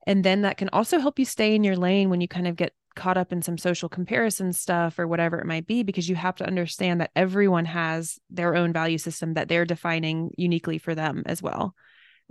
[0.06, 2.56] And then that can also help you stay in your lane when you kind of
[2.56, 6.16] get caught up in some social comparison stuff or whatever it might be because you
[6.16, 10.94] have to understand that everyone has their own value system that they're defining uniquely for
[10.94, 11.74] them as well.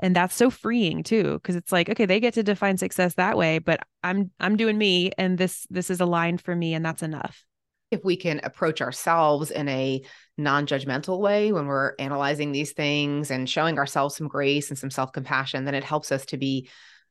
[0.03, 3.39] And that's so freeing too because it's like okay they get to define success that
[3.39, 7.03] way but i'm i'm doing me and this this is aligned for me and that's
[7.03, 7.45] enough.
[7.91, 10.03] If we can approach ourselves in a
[10.37, 15.65] non-judgmental way when we're analyzing these things and showing ourselves some grace and some self-compassion
[15.65, 16.69] then it helps us to be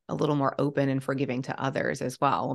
[0.08, 2.54] a little more open and forgiving to others as well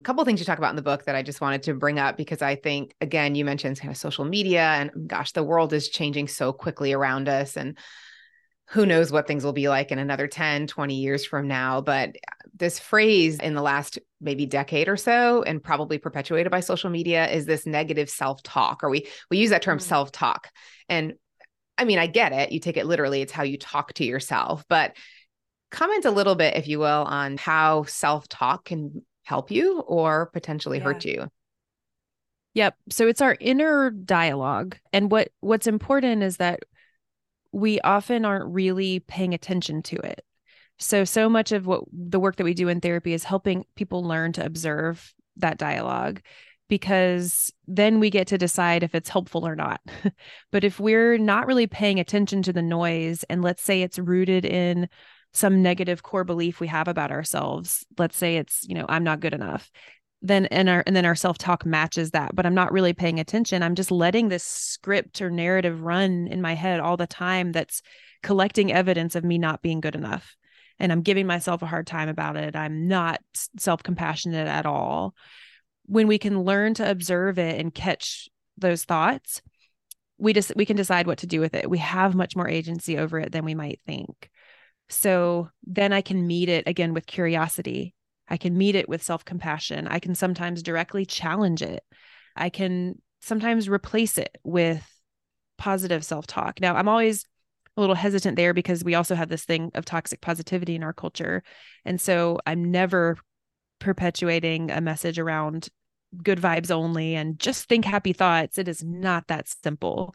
[0.00, 1.98] a couple things you talk about in the book that I just wanted to bring
[1.98, 5.72] up because I think again you mentioned kind of social media and gosh the world
[5.72, 7.76] is changing so quickly around us and
[8.68, 11.80] who knows what things will be like in another 10 20 years from now.
[11.80, 12.14] But
[12.54, 17.28] this phrase in the last maybe decade or so and probably perpetuated by social media
[17.28, 19.82] is this negative self-talk or we we use that term mm.
[19.82, 20.50] self-talk.
[20.88, 21.14] And
[21.76, 22.52] i mean i get it.
[22.52, 24.64] You take it literally it's how you talk to yourself.
[24.68, 24.96] But
[25.70, 30.78] comment a little bit if you will on how self-talk can help you or potentially
[30.78, 30.84] yeah.
[30.84, 31.28] hurt you
[32.54, 36.60] yep so it's our inner dialogue and what what's important is that
[37.52, 40.24] we often aren't really paying attention to it.
[40.78, 44.04] So, so much of what the work that we do in therapy is helping people
[44.04, 46.20] learn to observe that dialogue
[46.68, 49.80] because then we get to decide if it's helpful or not.
[50.52, 54.44] but if we're not really paying attention to the noise, and let's say it's rooted
[54.44, 54.88] in
[55.32, 59.20] some negative core belief we have about ourselves, let's say it's, you know, I'm not
[59.20, 59.70] good enough
[60.22, 63.62] then and our and then our self-talk matches that but i'm not really paying attention.
[63.62, 67.82] I'm just letting this script or narrative run in my head all the time that's
[68.22, 70.36] collecting evidence of me not being good enough.
[70.80, 72.56] And i'm giving myself a hard time about it.
[72.56, 73.20] I'm not
[73.58, 75.14] self-compassionate at all.
[75.86, 79.40] When we can learn to observe it and catch those thoughts
[80.20, 81.70] we just we can decide what to do with it.
[81.70, 84.30] We have much more agency over it than we might think
[84.88, 87.94] so then i can meet it again with curiosity
[88.28, 89.88] I can meet it with self compassion.
[89.88, 91.82] I can sometimes directly challenge it.
[92.36, 94.86] I can sometimes replace it with
[95.56, 96.60] positive self talk.
[96.60, 97.26] Now, I'm always
[97.76, 100.92] a little hesitant there because we also have this thing of toxic positivity in our
[100.92, 101.42] culture.
[101.84, 103.16] And so I'm never
[103.78, 105.68] perpetuating a message around
[106.22, 108.58] good vibes only and just think happy thoughts.
[108.58, 110.14] It is not that simple.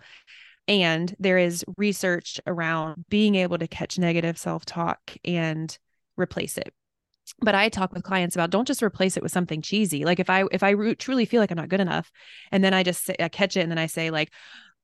[0.68, 5.78] And there is research around being able to catch negative self talk and
[6.16, 6.74] replace it.
[7.42, 10.06] But i talk with clients about don't just replace it with something cheesy.
[10.06, 12.12] Like if i if i re- truly feel like i'm not good enough
[12.52, 14.32] and then i just say, I catch it and then i say like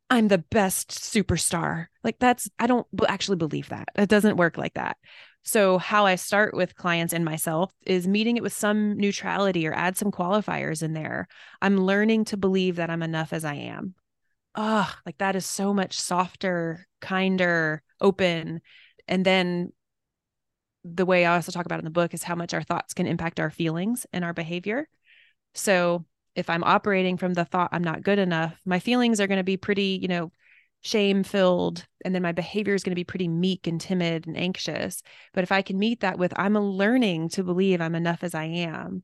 [0.09, 3.89] i'm the best superstar like that's i don't actually believe that.
[3.95, 4.97] It doesn't work like that.
[5.43, 9.73] So how i start with clients and myself is meeting it with some neutrality or
[9.73, 11.27] add some qualifiers in there.
[11.61, 13.95] I'm learning to believe that i'm enough as i am
[14.55, 18.61] oh like that is so much softer kinder open
[19.07, 19.71] and then
[20.83, 23.07] the way I also talk about in the book is how much our thoughts can
[23.07, 24.87] impact our feelings and our behavior.
[25.53, 29.39] So if I'm operating from the thought I'm not good enough, my feelings are going
[29.39, 30.31] to be pretty, you know,
[30.81, 31.85] shame filled.
[32.05, 35.01] And then my behavior is going to be pretty meek and timid and anxious.
[35.33, 38.45] But if I can meet that with, I'm learning to believe I'm enough as I
[38.45, 39.03] am,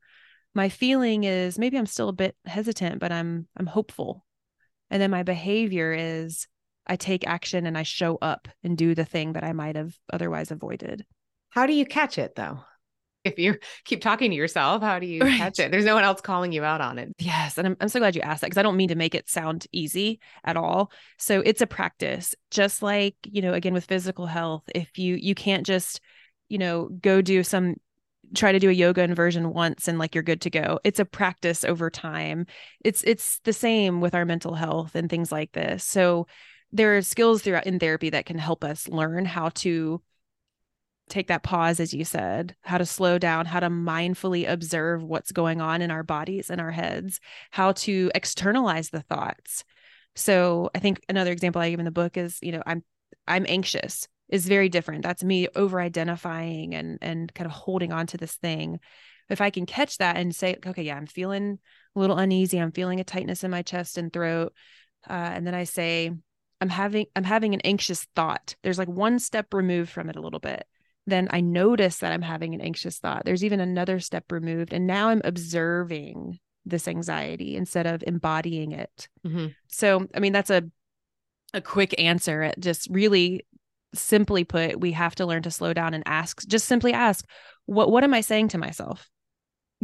[0.53, 4.25] my feeling is maybe I'm still a bit hesitant, but I'm, I'm hopeful.
[4.89, 6.47] And then my behavior is
[6.87, 9.95] I take action and I show up and do the thing that I might have
[10.11, 11.05] otherwise avoided.
[11.49, 12.59] How do you catch it though?
[13.23, 15.37] If you keep talking to yourself, how do you right.
[15.37, 15.71] catch it?
[15.71, 17.11] There's no one else calling you out on it.
[17.17, 17.57] Yes.
[17.57, 19.27] And I'm, I'm so glad you asked that because I don't mean to make it
[19.27, 20.91] sound easy at all.
[21.17, 25.33] So it's a practice, just like, you know, again, with physical health, if you, you
[25.33, 26.01] can't just,
[26.49, 27.77] you know, go do some
[28.33, 30.79] try to do a yoga inversion once and like you're good to go.
[30.83, 32.47] It's a practice over time.
[32.83, 35.83] It's it's the same with our mental health and things like this.
[35.83, 36.27] So
[36.71, 40.01] there are skills throughout in therapy that can help us learn how to
[41.07, 45.31] take that pause, as you said, how to slow down, how to mindfully observe what's
[45.31, 47.19] going on in our bodies and our heads,
[47.51, 49.63] how to externalize the thoughts.
[50.15, 52.83] So I think another example I give in the book is, you know, I'm
[53.27, 55.03] I'm anxious is very different.
[55.03, 58.79] That's me over identifying and and kind of holding on to this thing.
[59.29, 61.59] If I can catch that and say, okay, yeah, I'm feeling
[61.95, 62.59] a little uneasy.
[62.59, 64.53] I'm feeling a tightness in my chest and throat.
[65.09, 66.11] Uh, and then I say,
[66.61, 68.55] I'm having I'm having an anxious thought.
[68.63, 70.65] There's like one step removed from it a little bit
[71.07, 73.25] then I notice that I'm having an anxious thought.
[73.25, 74.73] There's even another step removed.
[74.73, 79.07] And now I'm observing this anxiety instead of embodying it.
[79.25, 79.47] Mm-hmm.
[79.67, 80.63] So, I mean, that's a
[81.53, 83.45] a quick answer at just really
[83.95, 87.25] simply put, we have to learn to slow down and ask, just simply ask,
[87.65, 89.09] what what am I saying to myself?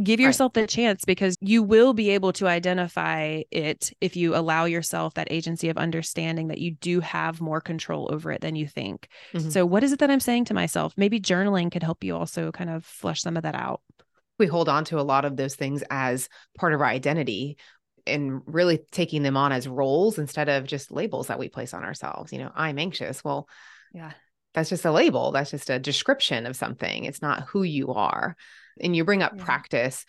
[0.02, 0.62] Give yourself right.
[0.62, 5.30] the chance because you will be able to identify it if you allow yourself that
[5.30, 9.08] agency of understanding that you do have more control over it than you think.
[9.34, 9.50] Mm-hmm.
[9.50, 10.94] So, what is it that I'm saying to myself?
[10.96, 13.82] Maybe journaling could help you also kind of flush some of that out.
[14.38, 17.58] We hold on to a lot of those things as part of our identity
[18.06, 21.84] and really taking them on as roles instead of just labels that we place on
[21.84, 22.32] ourselves.
[22.32, 23.22] You know, I'm anxious.
[23.22, 23.48] Well,
[23.92, 24.12] yeah,
[24.54, 25.32] that's just a label.
[25.32, 27.04] That's just a description of something.
[27.04, 28.36] It's not who you are.
[28.80, 29.44] And you bring up yeah.
[29.44, 30.04] practice.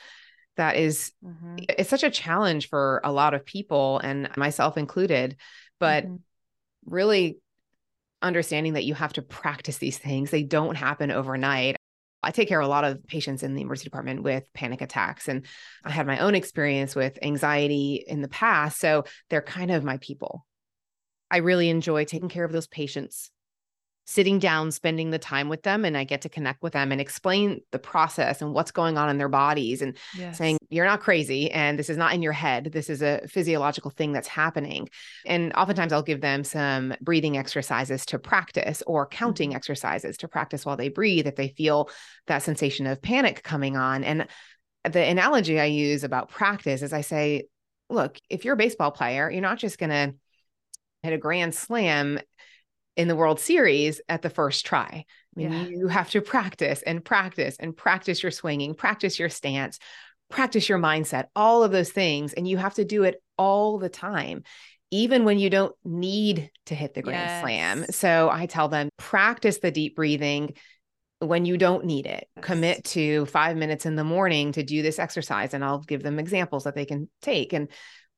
[0.57, 1.57] That is, mm-hmm.
[1.69, 5.37] it's such a challenge for a lot of people and myself included.
[5.79, 6.15] But mm-hmm.
[6.85, 7.37] really
[8.21, 11.75] understanding that you have to practice these things, they don't happen overnight.
[12.21, 15.27] I take care of a lot of patients in the emergency department with panic attacks.
[15.27, 15.45] And
[15.83, 18.79] I had my own experience with anxiety in the past.
[18.79, 20.45] So they're kind of my people.
[21.29, 23.29] I really enjoy taking care of those patients
[24.05, 26.99] sitting down, spending the time with them, and I get to connect with them and
[26.99, 30.37] explain the process and what's going on in their bodies and yes.
[30.37, 31.49] saying, You're not crazy.
[31.51, 32.71] And this is not in your head.
[32.73, 34.89] This is a physiological thing that's happening.
[35.25, 39.57] And oftentimes I'll give them some breathing exercises to practice or counting mm-hmm.
[39.57, 41.89] exercises to practice while they breathe if they feel
[42.27, 44.03] that sensation of panic coming on.
[44.03, 44.27] And
[44.83, 47.47] the analogy I use about practice is I say,
[47.89, 50.15] Look, if you're a baseball player, you're not just going to
[51.03, 52.19] hit a grand slam
[52.95, 55.05] in the World Series at the first try.
[55.35, 55.65] I mean, yeah.
[55.65, 59.79] you have to practice and practice and practice your swinging, practice your stance,
[60.29, 62.33] practice your mindset, all of those things.
[62.33, 64.43] And you have to do it all the time,
[64.91, 67.41] even when you don't need to hit the grand yes.
[67.41, 67.85] slam.
[67.89, 70.53] So I tell them practice the deep breathing
[71.19, 72.27] when you don't need it.
[72.35, 72.45] Yes.
[72.45, 75.53] Commit to five minutes in the morning to do this exercise.
[75.53, 77.53] And I'll give them examples that they can take.
[77.53, 77.69] And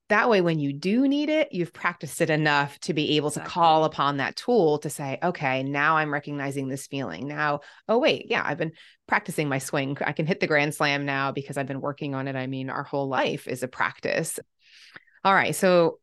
[0.09, 3.49] that way, when you do need it, you've practiced it enough to be able exactly.
[3.49, 7.27] to call upon that tool to say, okay, now I'm recognizing this feeling.
[7.27, 8.73] Now, oh, wait, yeah, I've been
[9.07, 9.97] practicing my swing.
[10.05, 12.35] I can hit the grand slam now because I've been working on it.
[12.35, 14.39] I mean, our whole life is a practice.
[15.23, 15.55] All right.
[15.55, 15.99] So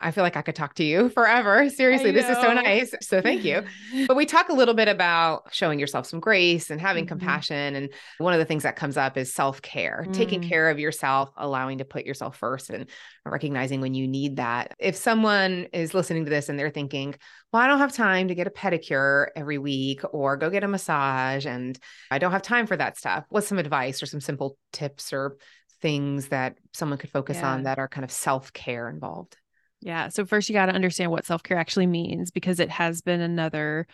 [0.00, 1.68] I feel like I could talk to you forever.
[1.68, 2.94] Seriously, this is so nice.
[3.00, 3.64] So thank you.
[4.06, 7.18] but we talk a little bit about showing yourself some grace and having mm-hmm.
[7.18, 7.74] compassion.
[7.74, 10.12] And one of the things that comes up is self care, mm.
[10.12, 12.88] taking care of yourself, allowing to put yourself first and
[13.24, 14.74] recognizing when you need that.
[14.78, 17.14] If someone is listening to this and they're thinking,
[17.52, 20.68] well, I don't have time to get a pedicure every week or go get a
[20.68, 21.78] massage and
[22.10, 25.36] I don't have time for that stuff, what's some advice or some simple tips or
[25.80, 27.52] things that someone could focus yeah.
[27.52, 29.36] on that are kind of self care involved?
[29.82, 30.08] Yeah.
[30.08, 33.86] So first you got to understand what self-care actually means because it has been another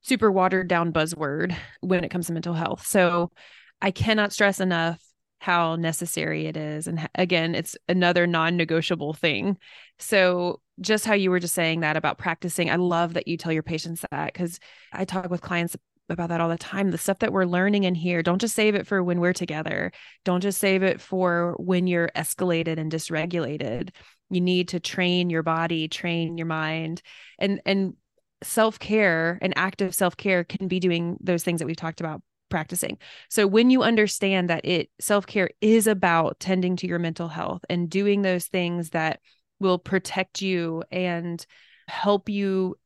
[0.00, 2.86] super watered down buzzword when it comes to mental health.
[2.86, 3.32] So
[3.82, 5.02] I cannot stress enough
[5.40, 9.56] how necessary it is and again it's another non-negotiable thing.
[9.98, 13.52] So just how you were just saying that about practicing, I love that you tell
[13.52, 14.60] your patients that cuz
[14.92, 15.76] I talk with clients
[16.08, 16.90] about that all the time.
[16.90, 19.92] The stuff that we're learning in here, don't just save it for when we're together.
[20.24, 23.90] Don't just save it for when you're escalated and dysregulated
[24.30, 27.02] you need to train your body train your mind
[27.38, 27.94] and and
[28.42, 32.98] self-care and active self-care can be doing those things that we've talked about practicing.
[33.28, 37.90] So when you understand that it self-care is about tending to your mental health and
[37.90, 39.20] doing those things that
[39.60, 41.44] will protect you and
[41.88, 42.76] help you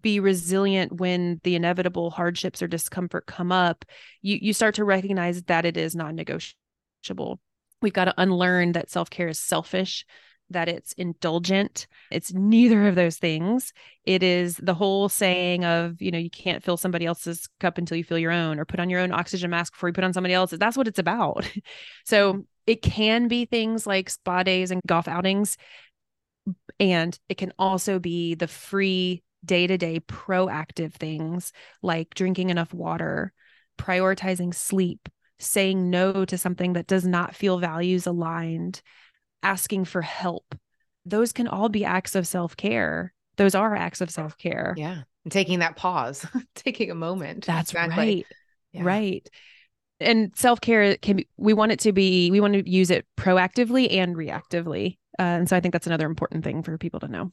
[0.00, 3.84] be resilient when the inevitable hardships or discomfort come up,
[4.22, 7.40] you you start to recognize that it is non-negotiable.
[7.82, 10.04] We've got to unlearn that self-care is selfish
[10.50, 11.86] that it's indulgent.
[12.10, 13.72] It's neither of those things.
[14.04, 17.96] It is the whole saying of, you know, you can't fill somebody else's cup until
[17.96, 20.12] you fill your own, or put on your own oxygen mask before you put on
[20.12, 20.58] somebody else's.
[20.58, 21.50] That's what it's about.
[22.04, 22.40] so mm-hmm.
[22.66, 25.56] it can be things like spa days and golf outings.
[26.78, 32.74] And it can also be the free day to day proactive things like drinking enough
[32.74, 33.32] water,
[33.78, 35.08] prioritizing sleep,
[35.38, 38.82] saying no to something that does not feel values aligned,
[39.42, 40.54] asking for help.
[41.04, 43.12] Those can all be acts of self care.
[43.36, 44.74] Those are acts of self care.
[44.76, 45.02] Yeah.
[45.24, 47.46] And taking that pause, taking a moment.
[47.46, 47.96] That's exactly.
[47.96, 48.26] right.
[48.72, 48.82] Yeah.
[48.84, 49.30] Right.
[49.98, 53.06] And self care can be, we want it to be, we want to use it
[53.16, 54.98] proactively and reactively.
[55.18, 57.32] Uh, and so I think that's another important thing for people to know.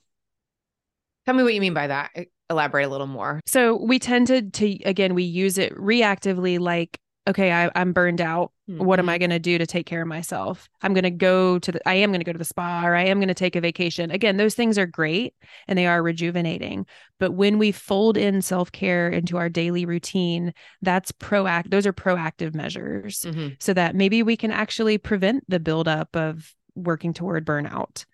[1.26, 2.12] Tell me what you mean by that.
[2.50, 3.42] Elaborate a little more.
[3.46, 8.22] So we tend to, to, again, we use it reactively, like okay, I, am burned
[8.22, 8.52] out.
[8.70, 8.84] Mm-hmm.
[8.84, 9.20] What am I mm-hmm.
[9.20, 10.70] going to do to take care of myself?
[10.82, 12.96] I'm going to go to the, I am going to go to the spa or
[12.96, 14.12] I am going to take a vacation.
[14.12, 15.34] Again, those things are great
[15.68, 16.86] and they are rejuvenating.
[17.20, 21.94] But when we fold in self care into our daily routine, that's proact, those are
[21.94, 23.50] proactive measures mm-hmm.
[23.60, 28.06] so that maybe we can actually prevent the buildup of working toward burnout.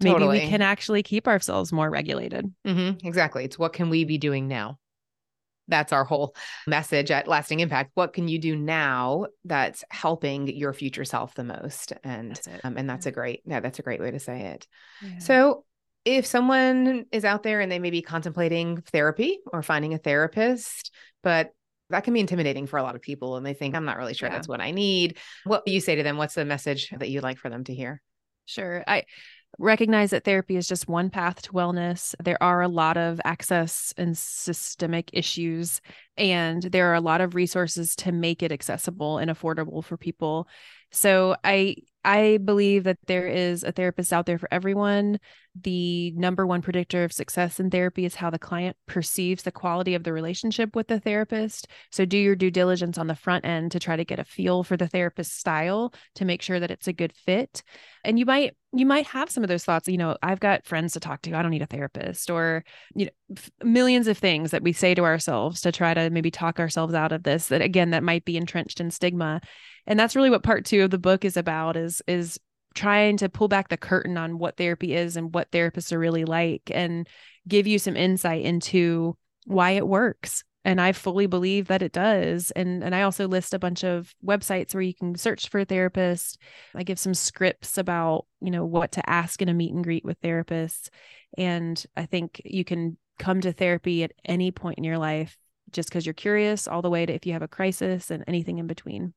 [0.00, 0.40] Maybe totally.
[0.40, 2.52] we can actually keep ourselves more regulated.
[2.66, 3.06] Mm-hmm.
[3.06, 3.44] Exactly.
[3.44, 4.78] It's what can we be doing now?
[5.68, 6.34] That's our whole
[6.66, 7.90] message at Lasting Impact.
[7.94, 11.92] What can you do now that's helping your future self the most?
[12.02, 14.66] And that's um, and that's a great yeah, that's a great way to say it.
[15.02, 15.18] Yeah.
[15.18, 15.64] So
[16.04, 20.92] if someone is out there and they may be contemplating therapy or finding a therapist,
[21.22, 21.52] but
[21.90, 24.14] that can be intimidating for a lot of people and they think I'm not really
[24.14, 24.34] sure yeah.
[24.34, 25.18] that's what I need.
[25.44, 26.16] What you say to them?
[26.16, 28.00] What's the message that you'd like for them to hear?
[28.46, 28.84] Sure.
[28.86, 29.04] I
[29.58, 32.14] recognize that therapy is just one path to wellness.
[32.22, 35.80] There are a lot of access and systemic issues,
[36.16, 40.48] and there are a lot of resources to make it accessible and affordable for people.
[40.94, 45.18] So I I believe that there is a therapist out there for everyone.
[45.60, 49.94] The number one predictor of success in therapy is how the client perceives the quality
[49.94, 51.66] of the relationship with the therapist.
[51.90, 54.62] So do your due diligence on the front end to try to get a feel
[54.62, 57.62] for the therapist style to make sure that it's a good fit.
[58.04, 60.92] And you might you might have some of those thoughts, you know, I've got friends
[60.92, 61.34] to talk to.
[61.34, 62.64] I don't need a therapist or
[62.94, 66.60] you know millions of things that we say to ourselves to try to maybe talk
[66.60, 69.40] ourselves out of this that again that might be entrenched in stigma
[69.86, 72.38] and that's really what part two of the book is about is is
[72.74, 76.24] trying to pull back the curtain on what therapy is and what therapists are really
[76.24, 77.08] like and
[77.46, 79.16] give you some insight into
[79.46, 80.42] why it works.
[80.66, 82.50] And i fully believe that it does.
[82.52, 85.64] And and i also list a bunch of websites where you can search for a
[85.64, 86.38] therapist.
[86.74, 90.04] I give some scripts about you know what to ask in a meet and greet
[90.04, 90.88] with therapists.
[91.36, 95.36] And i think you can come to therapy at any point in your life
[95.70, 98.58] just because you're curious all the way to if you have a crisis and anything
[98.58, 99.12] in between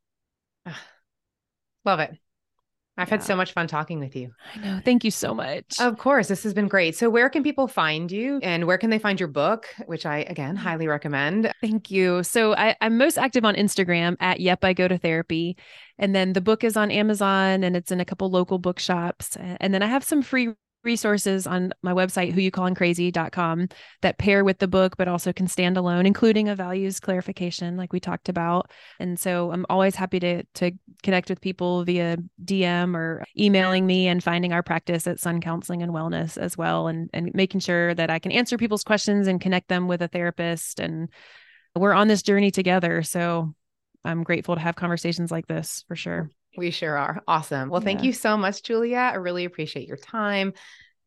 [1.85, 2.11] Love it.
[2.99, 3.15] I've yeah.
[3.15, 4.31] had so much fun talking with you.
[4.55, 4.81] I know.
[4.83, 5.79] Thank you so much.
[5.79, 6.27] Of course.
[6.27, 6.95] This has been great.
[6.95, 10.19] So, where can people find you and where can they find your book, which I,
[10.19, 10.59] again, mm.
[10.59, 11.53] highly recommend?
[11.61, 12.23] Thank you.
[12.23, 15.57] So, I, am most active on Instagram at Yep, I Go to Therapy.
[15.99, 19.37] And then the book is on Amazon and it's in a couple local bookshops.
[19.39, 20.49] And then I have some free
[20.87, 23.67] resources on my website, whoyoucallingcrazy.com,
[24.01, 27.93] that pair with the book, but also can stand alone, including a values clarification, like
[27.93, 28.71] we talked about.
[28.99, 30.71] And so I'm always happy to to
[31.03, 35.83] connect with people via DM or emailing me and finding our practice at Sun Counseling
[35.83, 39.39] and Wellness as well, and and making sure that I can answer people's questions and
[39.39, 40.79] connect them with a therapist.
[40.79, 41.09] And
[41.75, 43.03] we're on this journey together.
[43.03, 43.53] So
[44.03, 46.31] I'm grateful to have conversations like this for sure.
[46.57, 47.21] We sure are.
[47.27, 47.69] Awesome.
[47.69, 47.85] Well, yeah.
[47.85, 49.13] thank you so much, Juliet.
[49.13, 50.53] I really appreciate your time,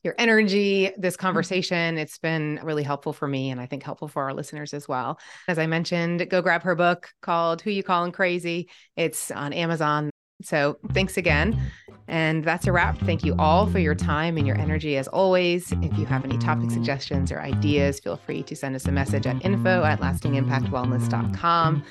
[0.05, 1.99] your energy, this conversation.
[1.99, 5.19] It's been really helpful for me and I think helpful for our listeners as well.
[5.49, 8.69] As I mentioned, go grab her book called Who You Calling Crazy.
[8.97, 10.10] It's on Amazon.
[10.43, 11.61] So thanks again.
[12.09, 12.99] And that's a wrap.
[12.99, 15.71] Thank you all for your time and your energy as always.
[15.81, 19.29] If you have any topic suggestions or ideas, feel free to send us a message
[19.29, 21.85] at info at lastingimpactwellness.com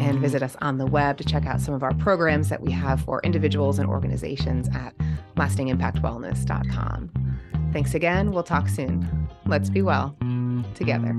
[0.00, 2.72] and visit us on the web to check out some of our programs that we
[2.72, 4.96] have for individuals and organizations at
[5.36, 7.10] lastingimpactwellness.com.
[7.72, 8.32] Thanks again.
[8.32, 9.28] We'll talk soon.
[9.46, 10.16] Let's be well
[10.74, 11.16] together.